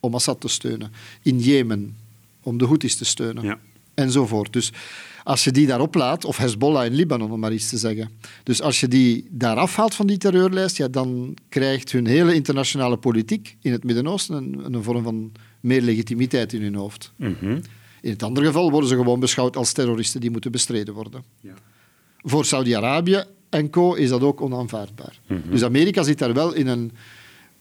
[0.00, 0.92] om Assad te steunen.
[1.22, 1.96] In Jemen,
[2.42, 3.44] om de Houthis te steunen.
[3.44, 3.58] Ja.
[3.94, 4.52] Enzovoort.
[4.52, 4.72] Dus
[5.24, 8.10] als je die daarop laat, of Hezbollah in Libanon om maar iets te zeggen.
[8.42, 12.96] Dus als je die daar afhaalt van die terreurlijst, ja, dan krijgt hun hele internationale
[12.96, 17.12] politiek in het Midden-Oosten een, een, vorm van meer legitimiteit in hun hoofd.
[17.16, 17.60] Mm -hmm.
[18.00, 21.24] In het andere geval worden ze gewoon beschouwd als terroristen die moeten bestreden worden.
[21.40, 21.54] Ja.
[22.22, 23.94] Voor Saudi-Arabië en co.
[23.94, 25.20] is dat ook onaanvaardbaar.
[25.26, 25.50] Mm -hmm.
[25.50, 26.92] Dus Amerika zit daar wel in een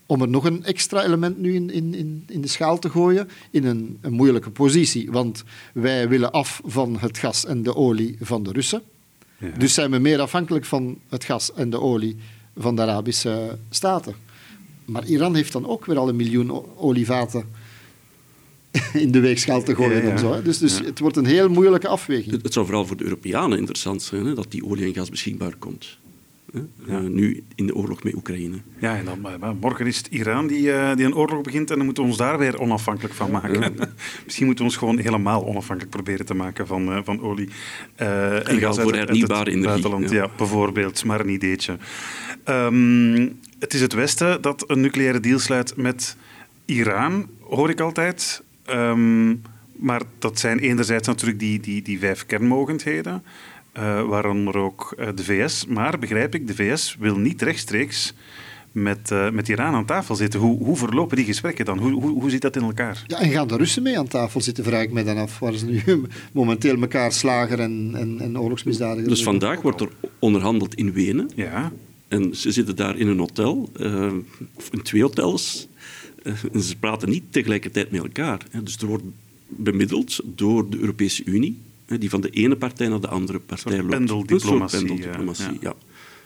[0.06, 3.66] om er nog een extra element nu in, in, in de schaal te gooien, in
[3.66, 5.12] een, een moeilijke positie.
[5.12, 8.82] Want wij willen af van het gas en de olie van de Russen.
[9.38, 9.48] Ja.
[9.58, 12.16] Dus zijn we meer afhankelijk van het gas en de olie
[12.58, 14.16] van de Arabische staten.
[14.86, 17.46] Maar Iran heeft dan ook weer al een miljoen olievaten
[18.94, 19.98] in de weegschaal te gooien.
[19.98, 20.10] Ja, ja.
[20.10, 20.42] En zo, hè.
[20.42, 22.32] Dus, dus het wordt een heel moeilijke afweging.
[22.32, 25.10] Het, het zou vooral voor de Europeanen interessant zijn hè, dat die olie en gas
[25.10, 25.98] beschikbaar komt.
[26.54, 26.62] Hè?
[26.88, 28.58] Uh, nu in de oorlog met Oekraïne.
[28.78, 31.76] Ja, en dan, maar morgen is het Iran die, uh, die een oorlog begint en
[31.76, 33.60] dan moeten we ons daar weer onafhankelijk van maken.
[33.60, 33.70] Ja.
[34.26, 37.50] Misschien moeten we ons gewoon helemaal onafhankelijk proberen te maken van, uh, van olie
[37.96, 39.68] en, en gas voor hernieuwbare energie.
[39.68, 40.24] Buitenland, ja.
[40.24, 40.30] ja.
[40.38, 41.78] bijvoorbeeld, maar een ideetje.
[42.46, 46.18] Um, het is het Westen dat een nucleaire deal sluit met
[46.66, 48.44] Iran, hoor ik altijd.
[48.70, 49.42] Um,
[49.76, 53.24] maar dat zijn enerzijds natuurlijk die, die, die vijf kernmogendheden,
[53.82, 55.66] waaronder ook uh, de VS.
[55.66, 58.14] Maar begrijp ik, de VS wil niet rechtstreeks
[58.72, 60.40] met, uh, met Iran aan tafel zitten.
[60.40, 61.78] Hoe, hoe verlopen die gesprekken dan?
[61.78, 63.04] Hoe, hoe, hoe zit dat in elkaar?
[63.08, 65.40] Ja, en gaan de Russen mee aan tafel zitten, vraag ik mij dan af.
[65.40, 65.82] Waar ze nu
[66.32, 69.10] momenteel elkaar slager en, en, en oorlogsmisdadigers...
[69.10, 71.30] Dus vandaag wordt er onderhandeld in Wenen.
[71.36, 71.72] Ja.
[72.08, 73.70] En ze zitten daar in een hotel,
[74.54, 75.68] of in twee hotels.
[76.54, 78.40] en ze praten niet tegelijkertijd met elkaar.
[78.64, 79.04] Dus er wordt
[79.48, 81.62] bemiddeld door de Europese Unie,
[82.00, 83.90] die van de ene partij naar de andere partij loopt.
[83.90, 84.80] Pendeldiplomatie.
[84.80, 85.58] Een pendeldiplomatie, ja.
[85.62, 85.74] ja.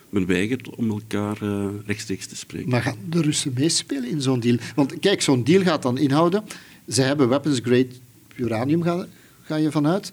[0.09, 2.69] Men weigert om elkaar uh, rechtstreeks te spreken.
[2.69, 4.57] Maar gaan de Russen meespelen in zo'n deal?
[4.75, 6.43] Want kijk, zo'n deal gaat dan inhouden...
[6.89, 7.87] Ze hebben weapons-grade
[8.35, 9.05] uranium, ga,
[9.41, 10.11] ga je vanuit.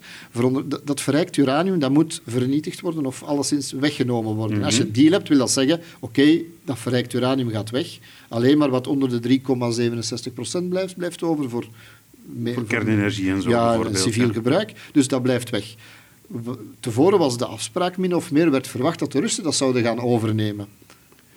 [0.65, 4.63] Dat, dat verrijkt uranium, dat moet vernietigd worden of alleszins weggenomen worden.
[4.63, 5.81] Als je een deal hebt, wil dat zeggen...
[5.99, 7.97] Oké, okay, dat verrijkt uranium gaat weg.
[8.27, 9.39] Alleen maar wat onder de
[10.63, 11.67] 3,67% blijft, blijft over voor
[12.43, 14.03] voor kernenergie en zo ja, bijvoorbeeld.
[14.03, 14.71] civiel gebruik.
[14.91, 15.75] Dus dat blijft weg.
[16.79, 19.99] Tevoren was de afspraak min of meer, werd verwacht dat de Russen dat zouden gaan
[19.99, 20.67] overnemen.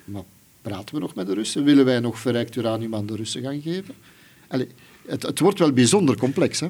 [0.05, 0.23] Maar
[0.61, 1.63] praten we nog met de Russen?
[1.63, 3.95] Willen wij nog verrijkt uranium aan de Russen gaan geven?
[4.47, 4.67] Allee,
[5.05, 6.67] het, het wordt wel bijzonder complex, hè?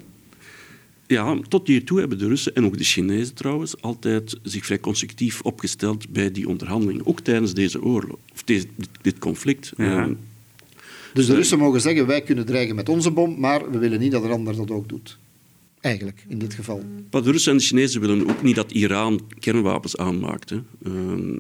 [1.07, 5.41] Ja, tot hiertoe hebben de Russen en ook de Chinezen trouwens altijd zich vrij consecutief
[5.41, 7.05] opgesteld bij die onderhandelingen.
[7.05, 8.67] Ook tijdens deze oorlog, of deze,
[9.01, 9.71] dit conflict.
[9.77, 10.07] Ja.
[10.07, 10.13] Uh,
[11.13, 14.11] dus de Russen mogen zeggen, wij kunnen dreigen met onze bom, maar we willen niet
[14.11, 15.17] dat een ander dat ook doet.
[15.81, 16.83] Eigenlijk, in dit geval.
[17.11, 20.49] Maar de Russen en de Chinezen willen ook niet dat Iran kernwapens aanmaakt.
[20.49, 20.55] Hè.
[20.87, 20.93] Uh,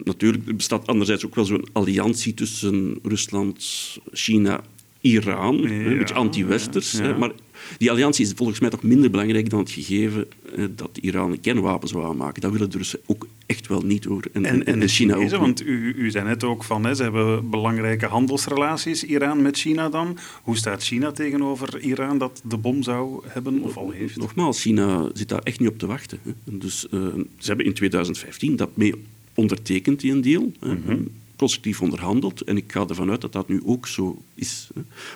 [0.03, 4.63] natuurlijk bestaat anderzijds ook wel zo'n alliantie tussen Rusland, China,
[5.01, 5.57] Iran.
[5.57, 6.91] Ja, een beetje anti-westers.
[6.91, 7.17] Ja, ja.
[7.17, 7.31] Maar
[7.77, 11.91] die alliantie is volgens mij toch minder belangrijk dan het gegeven eh, dat Iran kernwapens
[11.91, 12.41] zou aanmaken.
[12.41, 14.23] Dat willen de Russen ook echt wel niet hoor.
[14.33, 15.29] En, en, China ook.
[15.29, 19.89] Want u, u zei net ook van, hè, ze hebben belangrijke handelsrelaties, Iran met China
[19.89, 20.17] dan.
[20.43, 24.17] Hoe staat China tegenover Iran dat de bom zou hebben of al heeft?
[24.17, 26.19] Nogmaals, China zit daar echt niet op te wachten.
[26.23, 26.31] Hè.
[26.43, 27.01] Dus, uh,
[27.37, 28.93] ze hebben in 2015 dat mee
[29.33, 30.51] ondertekend, die een deal.
[30.59, 31.07] Mm -hmm
[31.39, 32.41] constructief onderhandeld.
[32.41, 34.67] En ik ga ervan uit dat dat nu ook zo is.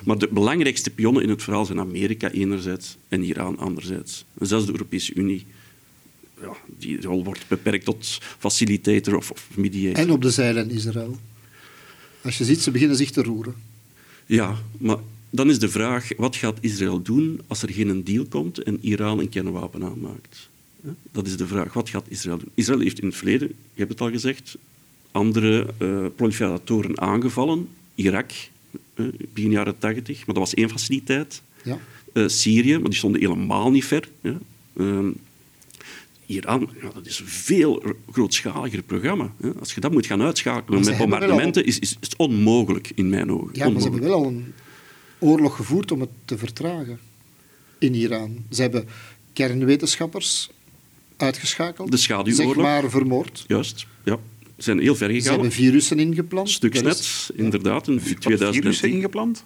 [0.03, 4.25] Maar de belangrijkste pionnen in het verhaal zijn Amerika enerzijds en Iran anderzijds.
[4.37, 5.45] En zelfs de Europese Unie,
[6.41, 10.03] ja, die rol wordt beperkt tot facilitator of, of mediator.
[10.03, 11.17] En op de zeilen Israël.
[12.21, 13.55] Als je ziet, ze beginnen zich te roeren.
[14.25, 14.97] Ja, maar
[15.29, 19.19] dan is de vraag, wat gaat Israël doen als er geen deal komt en Iran
[19.19, 20.49] een kernwapen aanmaakt?
[21.11, 21.73] Dat is de vraag.
[21.73, 22.49] Wat gaat Israël doen?
[22.53, 24.57] Israël heeft in het verleden, je hebt het al gezegd,
[25.13, 27.67] andere uh, proliferatoren aangevallen.
[27.95, 28.31] Irak,
[28.95, 31.41] uh, begin jaren 80, maar dat was één faciliteit.
[31.63, 31.79] Ja.
[32.13, 34.09] Uh, Syrië, maar die stonden helemaal niet ver.
[34.21, 34.37] Ja.
[36.25, 39.33] Iran, ja, dat is een veel grootschaliger programma.
[39.41, 39.49] Hè.
[39.59, 43.31] Als je dat moet gaan uitschakelen met bombardementen, is, is, is het onmogelijk in mijn
[43.31, 43.49] ogen.
[43.53, 44.53] Ja, maar ze hebben wel al een
[45.19, 46.99] oorlog gevoerd om het te vertragen
[47.77, 48.37] in Iran.
[48.49, 48.87] Ze hebben
[49.33, 50.49] kernwetenschappers
[51.17, 52.53] uitgeschakeld, de schaduwoorlog.
[52.53, 53.43] zeg maar vermoord.
[53.47, 54.19] Juist, ja
[54.63, 55.23] zijn heel ver gegaan.
[55.23, 56.49] Ze hebben virussen ingeplant.
[56.49, 58.53] Stuksnet, is, inderdaad, in 2010.
[58.53, 59.45] Virussen ingeplant?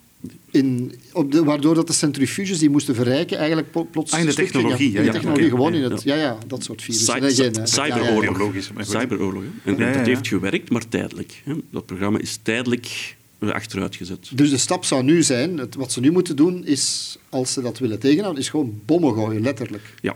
[0.51, 4.12] In, op de, waardoor dat de centrifuges die moesten verrijken eigenlijk plots...
[4.12, 4.91] Ah, in de technologie.
[4.91, 6.03] Ja, ja, de technologie, ja, gewoon in het...
[6.03, 7.67] Ja, ja, dat soort virussen.
[7.67, 8.53] Cyberoorlog.
[8.80, 9.43] Cyberoorlog.
[9.63, 11.43] En dat heeft gewerkt, maar tijdelijk.
[11.71, 14.30] Dat programma is tijdelijk achteruit gezet.
[14.34, 17.62] Dus de stap zou nu zijn, het, wat ze nu moeten doen, is, als ze
[17.62, 19.93] dat willen tegenhouden, is gewoon bommen gooien, letterlijk.
[20.01, 20.15] Ja.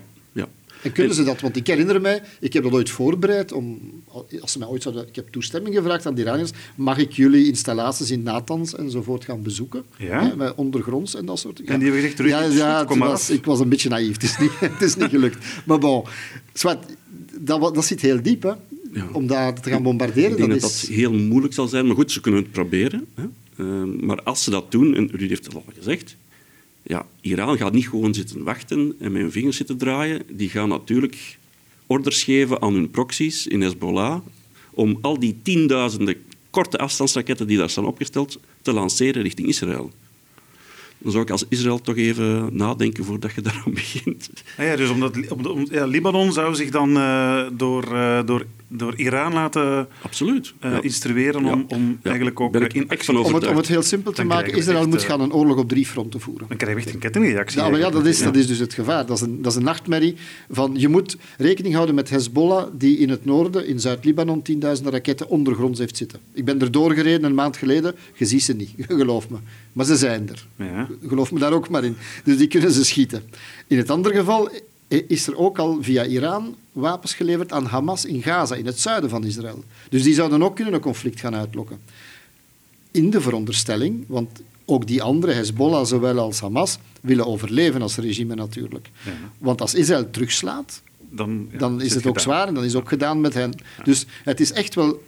[0.84, 1.42] En kunnen ze dat?
[1.42, 3.80] Want ik herinner mij, ik heb dat ooit voorbereid, om,
[4.42, 7.48] als ze mij ooit zouden, ik heb toestemming gevraagd aan de Iraniërs, mag ik jullie
[7.48, 9.84] installaties in Natanz enzovoort gaan bezoeken?
[9.98, 10.36] Ja?
[10.38, 13.30] Hè, ondergronds en dat soort En die hebben gezegd, terug, ja, ja, kom maar was,
[13.30, 15.46] ik was een beetje naïef, het is niet, het is niet gelukt.
[15.66, 16.04] Maar bon,
[16.54, 16.86] zwart,
[17.40, 18.52] dat, dat zit heel diep, hè.
[18.94, 19.08] Ja.
[19.12, 20.32] Om dat te gaan bombarderen.
[20.32, 20.82] Ik denk dat, dat, is...
[20.82, 23.08] dat heel moeilijk zal zijn, maar goed, ze kunnen het proberen.
[23.16, 23.24] Hè.
[23.58, 26.16] Uh, maar als ze dat doen, en Ruud heeft het al gezegd,
[26.92, 30.22] ja, Iran gaat niet gewoon zitten wachten en met hun vingers zitten draaien.
[30.30, 31.38] Die gaan natuurlijk
[31.88, 34.20] orders geven aan hun proxies in Hezbollah
[34.72, 36.16] om al die tienduizenden
[36.50, 39.92] korte afstandsraketten die daar staan opgesteld te lanceren richting Israël.
[40.98, 44.30] Dan zou ik als Israël toch even nadenken voordat je daarom begint.
[44.58, 48.96] Ah ja, dus omdat, om, ja, Libanon zou zich dan uh, door, uh, door door
[48.96, 50.54] Iran laten Absoluut.
[50.66, 50.82] uh, ja.
[50.82, 51.76] instrueren om, Ja.
[51.76, 52.10] om Ja.
[52.10, 54.88] eigenlijk ook Ben ik in van Om het, om het heel simpel te maken, Israël
[54.88, 56.48] moet eh, gaan een oorlog op drie fronten voeren.
[56.48, 57.62] Dan krijg je echt een kettingreactie.
[57.62, 59.06] Ja, maar ja, dat is, dat is dus het gevaar.
[59.06, 60.16] Dat is, een, dat is een nachtmerrie.
[60.50, 65.30] Van, je moet rekening houden met Hezbollah, die in het noorden, in Zuid-Libanon, tienduizenden raketten
[65.30, 66.20] ondergronds heeft zitten.
[66.34, 67.96] Ik ben er doorgereden een maand geleden.
[68.16, 69.38] Je ziet ze niet, geloof me.
[69.74, 70.46] Maar ze zijn er.
[70.56, 70.88] Ja.
[71.08, 71.96] Geloof me daar ook maar in.
[72.24, 73.24] Dus die kunnen ze schieten.
[73.68, 74.50] In het andere geval
[74.92, 79.10] is er ook al via Iran wapens geleverd aan Hamas in Gaza, in het zuiden
[79.10, 79.64] van Israël.
[79.90, 81.80] Dus die zouden ook kunnen een conflict gaan uitlokken.
[82.92, 88.36] In de veronderstelling, want ook die andere, Hezbollah zowel als Hamas, willen overleven als regime
[88.36, 88.90] natuurlijk.
[89.04, 89.12] Ja.
[89.38, 92.74] Want als Israël terugslaat, Dan, ja, dan is het het ook zwaar en dan is
[92.74, 93.54] het ook gedaan met hen.
[93.84, 95.04] Dus het is echt wel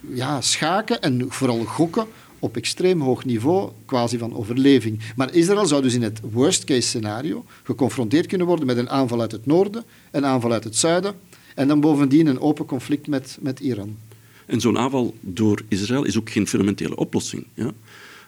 [0.00, 2.06] ja, schaken en vooral gokken
[2.38, 5.00] op extreem hoog niveau, quasi van overleving.
[5.16, 9.32] Maar Israël zou dus in het worst-case scenario geconfronteerd kunnen worden met een aanval uit
[9.32, 11.14] het noorden, een aanval uit het zuiden
[11.54, 13.96] en dan bovendien een open conflict met, met Iran.
[14.46, 17.46] En zo'n aanval door Israël is ook geen fundamentele oplossing.
[17.54, 17.72] Ja?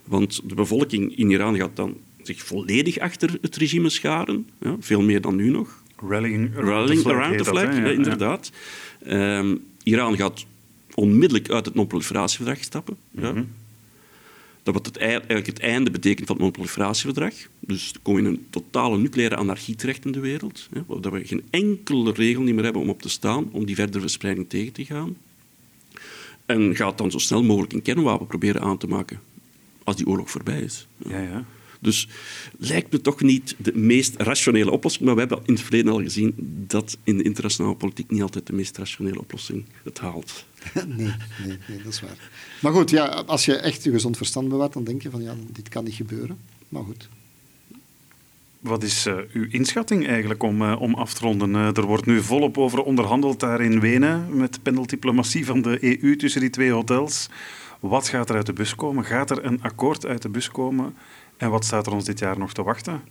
[0.04, 4.76] Want de bevolking in Iran gaat dan zich volledig achter het regime scharen, ja?
[4.80, 5.82] veel meer dan nu nog.
[6.08, 7.76] Rallying around Rallying the flag around the heet dat, flag, hè?
[7.76, 7.92] ja, Ja, ja.
[7.92, 8.50] inderdaad.
[9.02, 10.44] Ehm, Iran gaat
[10.94, 12.96] onmiddellijk uit het non-proliferatieverdrag stappen.
[13.10, 13.32] Ja.
[13.32, 13.42] Mhm.
[14.62, 17.34] Dat wat het, ei- eigenlijk het einde betekent van het non-proliferatieverdrag.
[17.60, 20.68] Dus we komen in een totale nucleaire anarchie terecht in de wereld.
[20.72, 24.00] Ja, waar we geen enkele regel meer hebben om op te staan, om die verdere
[24.00, 25.16] verspreiding tegen te gaan.
[26.46, 29.20] En gaat dan zo snel mogelijk een kernwapen proberen aan te maken,
[29.84, 30.86] als die oorlog voorbij is.
[30.96, 31.44] Ja, ja.
[31.82, 32.08] Dus
[32.58, 35.04] lijkt me toch niet de meest rationele oplossing.
[35.04, 36.34] Maar we hebben in het verleden al gezien
[36.66, 40.44] dat in de internationale politiek niet altijd de meest rationele oplossing het haalt.
[40.74, 41.14] nee,
[41.46, 42.30] nee, nee, dat is waar.
[42.60, 45.34] Maar goed, ja, als je echt je gezond verstand bewaart, dan denk je van ja,
[45.52, 46.38] dit kan niet gebeuren.
[46.68, 47.08] Maar goed.
[48.60, 51.54] Wat is eh, uw inschatting eigenlijk om, eh, om af te ronden?
[51.54, 56.16] Eh, er wordt nu volop over onderhandeld daar in Wenen met pendeldiplomatie van de EU
[56.16, 57.28] tussen die twee hotels.
[57.80, 59.04] Wat gaat er uit de bus komen?
[59.04, 60.94] Gaat er een akkoord uit de bus komen?
[61.36, 63.02] En wat staat er ons dit jaar nog te wachten?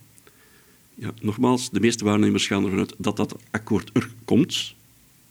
[0.95, 4.75] Ja, nogmaals, de meeste waarnemers gaan ervan uit dat dat akkoord er komt.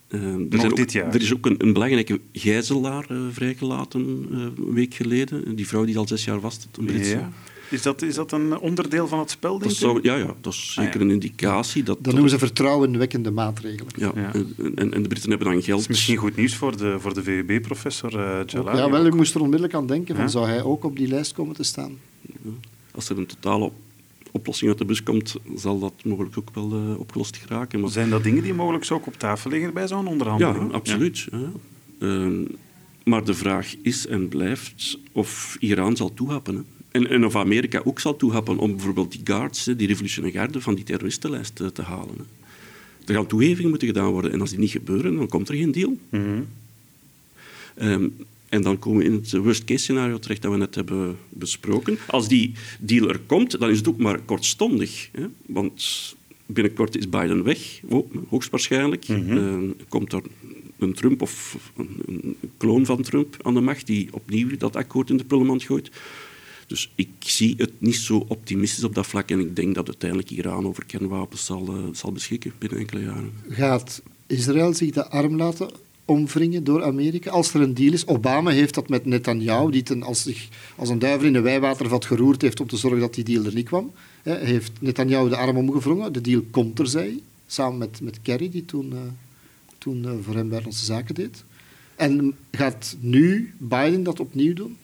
[0.09, 1.15] Eh, er, Nog zijn ook- dit jaar?
[1.15, 5.57] er is ook een, een belangrijke gijzelaar eh, vrijgelaten eh, een week geleden.
[5.57, 7.11] Die vrouw die al zes jaar vast zit, een Britse.
[7.17, 7.31] Ja.
[7.71, 10.53] Is, dat, is dat een onderdeel van het spel, denk Dat zou, ja, ja, dat
[10.53, 11.01] is zeker Ah, ja.
[11.03, 11.83] een indicatie.
[11.83, 13.93] Dat, Dat noemen ze vertrouwenwekkende maatregelen.
[13.97, 14.33] Ja, Ja.
[14.75, 15.67] En, en, de Britten hebben dan geld.
[15.67, 18.79] Dat is misschien goed nieuws voor de, voor de VUB-professor uh, Jalali.
[18.79, 20.31] Ja, wel, ik moest er onmiddellijk aan denken, van, Ja.
[20.31, 21.93] zou hij ook op die lijst komen te staan?
[22.95, 23.75] Als er een totale op-
[24.33, 27.81] oplossing uit de bus komt, zal dat mogelijk ook wel eh, opgelost geraken.
[27.81, 30.73] Maar Zijn dat dingen die mogelijk ook op tafel liggen bij zo'n Ja, onderhandeling?
[30.73, 31.27] absoluut.
[31.31, 31.51] Ja.
[32.01, 32.43] Ehm,
[33.05, 36.55] maar de vraag is en blijft of Iran zal toehappen.
[36.55, 36.61] Hè.
[36.91, 40.75] En, en of Amerika ook zal toehappen om bijvoorbeeld die guards, die revolutionaire garde, van
[40.75, 42.15] die terroristenlijst eh, te halen.
[42.17, 42.23] Hè.
[43.07, 44.33] Er gaan toegevingen moeten gedaan worden.
[44.33, 45.97] En als die niet gebeuren, dan komt er geen deal.
[46.11, 46.41] Mhm.
[47.75, 48.09] Ehm,
[48.49, 51.99] en dan komen we in het worst-case scenario terecht dat we net hebben besproken.
[52.07, 55.09] Als die deal er komt, dan is het ook maar kortstondig.
[55.13, 55.27] Hè?
[55.47, 59.09] Want binnenkort is Biden weg, oh, hoogstwaarschijnlijk.
[59.09, 60.23] Ehm, komt er
[60.79, 65.11] een Trump of een, een kloon van Trump aan de macht die opnieuw dat akkoord
[65.11, 65.91] in de prullenmand gooit.
[66.67, 70.31] Dus ik zie het niet zo optimistisch op dat vlak en ik denk dat uiteindelijk
[70.31, 73.33] Iran over kernwapens zal, eh, zal beschikken binnen enkele jaren.
[73.49, 75.71] Gaat Israël zich de arm laten
[76.09, 78.07] omwringen door Amerika als er een deal is?
[78.07, 82.05] Obama heeft dat met Netanyahu, die ten, als, zich, als een duivel in een wijwatervat
[82.05, 83.93] geroerd heeft om te zorgen dat die deal er niet kwam.
[84.23, 86.13] Hè, heeft Netanyahu de arm omgevrongen.
[86.13, 88.99] De deal komt er, zei hij, samen met, met Kerry, die toen, eh,
[89.79, 91.45] toen eh, voor hem buitenlandse zaken deed.
[91.97, 94.77] En gaat nu Biden dat opnieuw doen?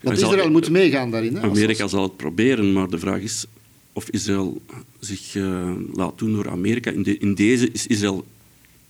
[0.00, 1.34] Want zal- Israël moet meegaan daarin.
[1.36, 3.44] Hè, als- Amerika zal het proberen, maar de vraag is
[3.92, 4.60] of Israël
[5.00, 6.90] zich eh, laat doen door Amerika.
[6.90, 8.24] In, de- in deze is Israël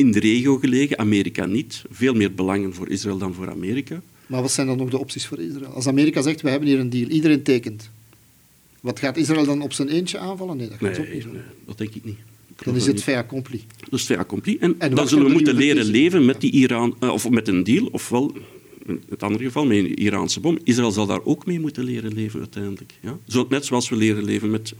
[0.00, 1.82] in de regio gelegen, Amerika niet.
[1.90, 4.02] Veel meer belangen voor Israël dan voor Amerika.
[4.26, 5.72] Maar wat zijn dan nog de opties voor Israël?
[5.72, 7.90] Als Amerika zegt, we hebben hier een deal, iedereen tekent.
[8.80, 10.56] Wat gaat Israël dan op zijn eentje aanvallen?
[10.56, 12.18] Nee, dat gaat Nee, ook niet nee, dat denk ik niet.
[12.56, 13.64] Ik Dan is het fait accompli.
[13.90, 14.56] Dat is fait accompli.
[14.60, 17.64] En, En dan zullen we moeten leren leven met die Iran, eh, of met een
[17.64, 18.32] deal, ofwel
[18.86, 20.58] in het andere geval met een Iraanse bom.
[20.64, 22.92] Israël zal daar ook mee moeten leren leven uiteindelijk.
[23.00, 23.18] Ja?
[23.28, 24.74] Zo, net zoals we leren leven met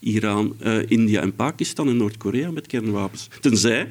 [0.00, 3.28] Iran, eh, India en Pakistan en Noord-Korea met kernwapens.
[3.40, 3.88] Tenzij,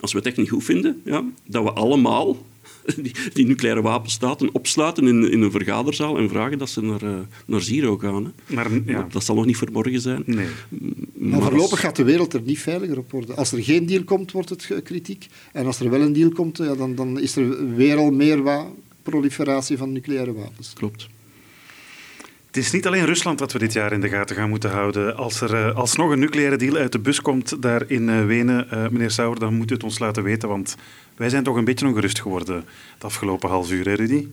[0.00, 2.46] als we het echt niet goed vinden, ja, dat we allemaal
[3.02, 7.18] die, die nucleaire wapenstaten opsluiten in, in een vergaderzaal en vragen dat ze naar, eh,
[7.46, 8.24] naar zero gaan.
[8.46, 8.54] Hè.
[8.54, 10.22] Maar ja, Dat, dat zal nog niet voor morgen zijn.
[10.26, 10.46] nee.
[11.14, 13.36] Maar voorlopig gaat de wereld er niet veiliger op worden.
[13.36, 15.26] Als er geen deal komt, wordt het kritiek.
[15.52, 18.42] En als er wel een deal komt, ja, dan, dan is er weer al meer
[18.42, 18.70] wa-
[19.02, 20.72] proliferatie van nucleaire wapens.
[20.72, 21.08] Klopt.
[22.58, 25.16] Het is niet alleen Rusland dat we dit jaar in de gaten gaan moeten houden.
[25.16, 28.66] Als er uh, alsnog een nucleaire deal uit de bus komt daar in uh, Wenen,
[28.72, 30.76] uh, meneer Sauer, dan moet u het ons laten weten, want
[31.16, 34.26] wij zijn toch een beetje ongerust geworden het afgelopen half uur, hè Rudy?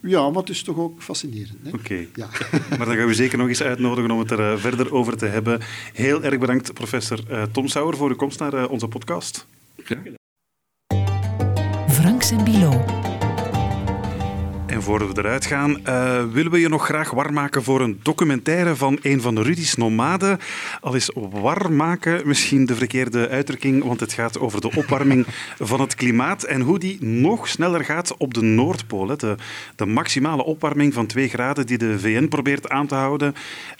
[0.00, 1.66] Ja, maar het is toch ook fascinerend.
[1.66, 2.08] Oké, okay.
[2.14, 2.28] ja.
[2.78, 5.60] maar dan gaan we zeker nog eens uitnodigen om het er verder over te hebben.
[5.92, 7.18] Heel erg bedankt, professor
[7.52, 9.46] Tom Sauer, voor uw komst naar onze podcast.
[9.76, 10.14] Graag gedaan.
[11.88, 13.03] Franks en Bilo.
[14.84, 18.00] En voor we eruit gaan, uh, willen we je nog graag warm maken voor een
[18.02, 20.38] documentaire van een van de Rudy's nomaden.
[20.80, 25.26] Al is warm maken misschien de verkeerde uitdrukking, want het gaat over de opwarming
[25.58, 29.16] van het klimaat en hoe die nog sneller gaat op de Noordpool.
[29.16, 29.36] De,
[29.76, 33.34] de maximale opwarming van 2 graden die de VN probeert aan te houden,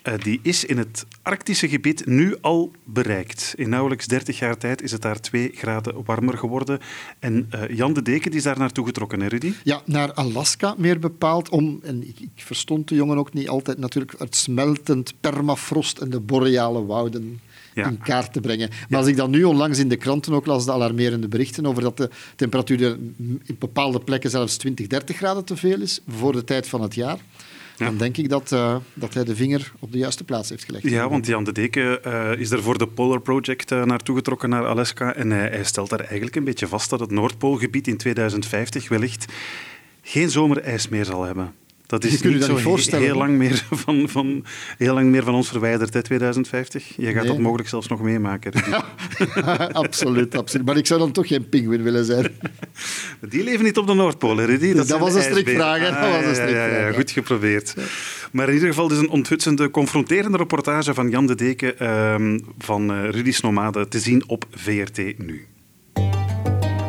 [0.09, 3.55] uh, die is in het Arctische gebied nu al bereikt.
[3.57, 6.79] In nauwelijks 30 jaar tijd is het daar 2 graden warmer geworden.
[7.19, 9.53] En uh, Jan de Deken die is daar naartoe getrokken, hè Rudy?
[9.63, 13.79] Ja, naar Alaska meer bepaald om, en ik, ik, verstond de jongen ook niet altijd
[13.79, 17.41] natuurlijk, het smeltend permafrost en de boreale wouden
[17.75, 17.87] ja.
[17.87, 18.69] in kaart te brengen.
[18.69, 18.97] Maar ja.
[18.97, 21.97] als ik dan nu onlangs in de kranten ook las, de alarmerende berichten over dat
[21.97, 26.69] de temperatuur in bepaalde plekken zelfs 20, 30 graden te veel is voor de tijd
[26.69, 27.19] van het jaar.
[27.77, 27.87] Ja.
[27.87, 30.89] Dan denk ik dat, uh, dat hij de vinger op de juiste plaats heeft gelegd.
[30.89, 34.49] Ja, want Jan de Deken uh, is er voor de Polar Project uh, naartoe getrokken
[34.49, 35.15] naar Alaska.
[35.15, 39.33] En hij stelt daar eigenlijk een beetje vast dat het Noordpoolgebied in 2050 wellicht
[40.05, 41.55] geen zomerijs meer zal hebben.
[41.87, 44.45] Dat is niet zo voorstellen, heel, lang meer van, van,
[44.79, 46.97] heel lang meer van ons verwijderd, hè, 2050.
[46.97, 47.27] Je gaat nee.
[47.27, 48.53] dat mogelijk zelfs nog meemaken.
[49.73, 50.67] absoluut, absoluut.
[50.67, 52.27] Maar ik zou dan toch geen pinguïn willen zijn.
[53.31, 54.73] Die leven niet op de Noordpool, hè, Rudy?
[54.73, 55.89] Dat, dat was een strikvraag.
[55.89, 56.71] Ah, dat was een strikvraag.
[56.71, 57.75] Ja, ja, goed geprobeerd.
[58.33, 62.91] Maar in ieder geval is een onthutsende, confronterende reportage van Jan de Deken uh, van
[62.91, 65.47] uh, Rudy's Nomade te zien op VRT Nu.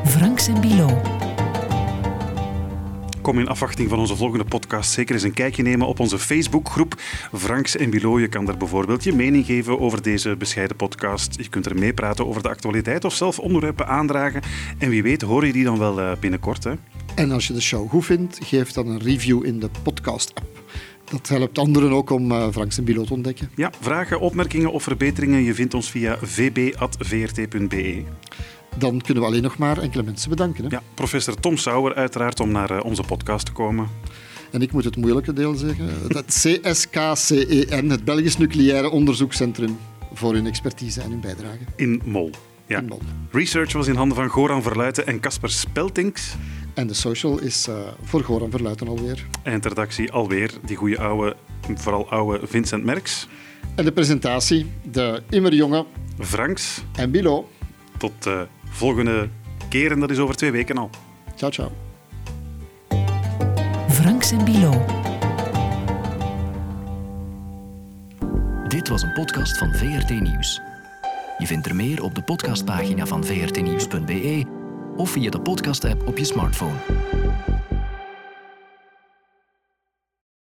[0.05, 1.01] Franks en Bilo.
[3.25, 6.95] Kom in afwachting van onze volgende podcast zeker eens een kijkje nemen op onze Facebookgroep
[7.33, 8.19] Franks en Bilo.
[8.19, 11.35] Je kan daar bijvoorbeeld je mening geven over deze bescheiden podcast.
[11.37, 14.41] Je kunt er meepraten over de actualiteit of zelf onderwerpen aandragen.
[14.77, 16.63] En wie weet hoor je die dan wel binnenkort.
[16.63, 16.73] Hè?
[17.15, 20.47] En als je de show goed vindt, geef dan een review in de podcast-app.
[21.11, 23.49] Dat helpt anderen ook om uh, Franks en Bilo te ontdekken.
[23.55, 28.03] Ja, vragen, opmerkingen of verbeteringen, je vindt ons via vb.vrt.be
[28.77, 30.63] dan kunnen we alleen nog maar enkele mensen bedanken.
[30.63, 30.69] Hè?
[30.69, 33.87] Ja, professor Tom Sauer uiteraard om naar uh, onze podcast te komen.
[34.51, 35.89] En ik moet het moeilijke deel zeggen.
[36.07, 39.77] Het CSKCEN, het Belgisch Nucleaire Onderzoekscentrum,
[40.13, 41.59] voor hun expertise en hun bijdrage.
[41.75, 42.29] In Mol.
[42.65, 42.79] Ja.
[42.79, 43.01] In Mol.
[43.31, 46.35] Research was in handen van Goran Verluiten en Casper Speltinks.
[46.73, 49.25] En de social is uh, voor Goran Verluiten alweer.
[49.43, 51.35] Eindredactie alweer, die goede oude,
[51.75, 53.27] vooral oude Vincent Merks.
[53.75, 55.85] En de presentatie, de immer jonge
[56.19, 57.49] Franks en Bilo.
[57.97, 58.41] Tot uh,
[58.75, 59.29] volgende
[59.69, 60.89] keer en dat is over twee weken al.
[61.35, 61.71] Ciao, ciao.
[63.89, 64.85] Franks en Bilo.
[68.67, 70.61] Dit was een podcast van VRT Nieuws.
[71.37, 74.45] Je vindt er meer op de podcastpagina van vrtnieuws.be
[74.97, 76.75] of via de podcast-app op je smartphone.